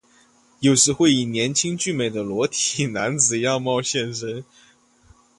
[0.61, 4.43] 有时会以年轻俊美的裸体男子样貌现身。